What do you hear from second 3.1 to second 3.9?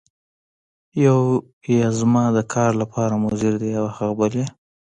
مضر دی او